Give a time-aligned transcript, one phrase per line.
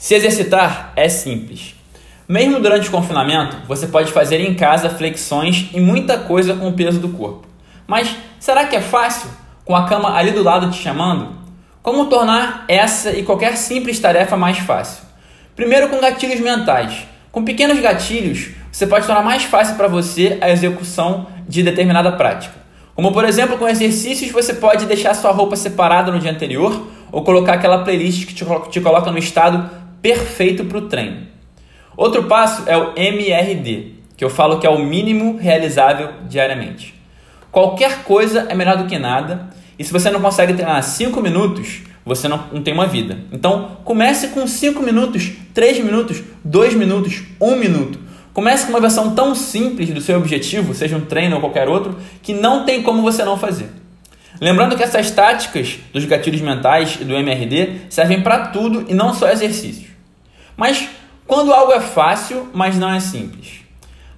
[0.00, 1.74] Se exercitar é simples.
[2.26, 6.72] Mesmo durante o confinamento, você pode fazer em casa flexões e muita coisa com o
[6.72, 7.46] peso do corpo.
[7.86, 9.28] Mas será que é fácil?
[9.62, 11.36] Com a cama ali do lado te chamando?
[11.82, 15.04] Como tornar essa e qualquer simples tarefa mais fácil?
[15.54, 17.06] Primeiro com gatilhos mentais.
[17.30, 22.54] Com pequenos gatilhos, você pode tornar mais fácil para você a execução de determinada prática.
[22.94, 27.22] Como por exemplo, com exercícios você pode deixar sua roupa separada no dia anterior ou
[27.22, 31.26] colocar aquela playlist que te coloca no estado perfeito para o treino.
[31.96, 36.94] Outro passo é o MRD, que eu falo que é o mínimo realizável diariamente.
[37.50, 41.80] Qualquer coisa é melhor do que nada, e se você não consegue treinar 5 minutos,
[42.04, 43.18] você não, não tem uma vida.
[43.32, 47.98] Então, comece com 5 minutos, 3 minutos, 2 minutos, 1 minuto.
[48.32, 51.96] Comece com uma versão tão simples do seu objetivo, seja um treino ou qualquer outro,
[52.22, 53.68] que não tem como você não fazer.
[54.40, 59.12] Lembrando que essas táticas dos gatilhos mentais e do MRD servem para tudo e não
[59.12, 59.89] só exercícios.
[60.60, 60.90] Mas
[61.26, 63.60] quando algo é fácil, mas não é simples?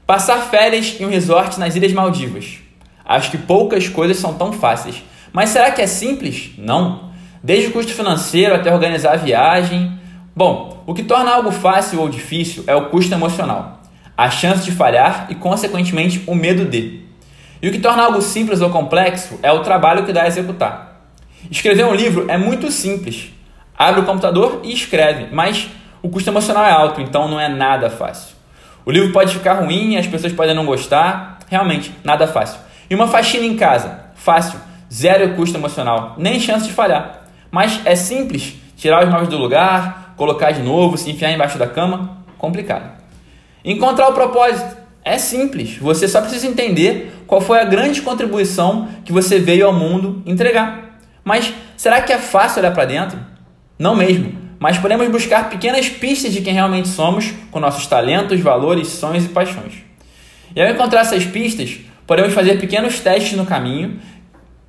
[0.05, 2.58] Passar férias em um resort nas Ilhas Maldivas.
[3.05, 5.05] Acho que poucas coisas são tão fáceis.
[5.33, 6.50] Mas será que é simples?
[6.58, 7.12] Não.
[7.44, 9.97] Desde o custo financeiro até organizar a viagem.
[10.34, 13.81] Bom, o que torna algo fácil ou difícil é o custo emocional,
[14.16, 17.03] a chance de falhar e, consequentemente, o medo de.
[17.62, 21.06] E o que torna algo simples ou complexo é o trabalho que dá a executar.
[21.48, 23.31] Escrever um livro é muito simples.
[23.78, 25.69] Abre o computador e escreve, mas
[26.03, 28.34] o custo emocional é alto, então não é nada fácil.
[28.84, 32.59] O livro pode ficar ruim, as pessoas podem não gostar, realmente, nada fácil.
[32.91, 34.59] E uma faxina em casa, fácil,
[34.92, 37.22] zero custo emocional, nem chance de falhar.
[37.50, 41.69] Mas é simples, tirar os móveis do lugar, colocar de novo, se enfiar embaixo da
[41.69, 42.91] cama, complicado.
[43.64, 49.12] Encontrar o propósito é simples, você só precisa entender qual foi a grande contribuição que
[49.12, 50.98] você veio ao mundo entregar.
[51.22, 53.19] Mas será que é fácil olhar para dentro?
[53.78, 58.86] Não mesmo mas podemos buscar pequenas pistas de quem realmente somos, com nossos talentos, valores,
[58.86, 59.82] sonhos e paixões.
[60.54, 63.98] E ao encontrar essas pistas, podemos fazer pequenos testes no caminho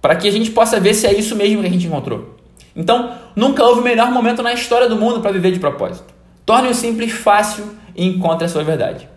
[0.02, 2.40] para que a gente possa ver se é isso mesmo que a gente encontrou.
[2.76, 6.12] Então, nunca houve melhor momento na história do mundo para viver de propósito.
[6.44, 7.64] Torne o simples fácil
[7.96, 9.08] e encontre a sua verdade.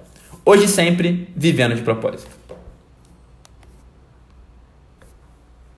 [0.44, 2.28] Hoje sempre, vivendo de propósito.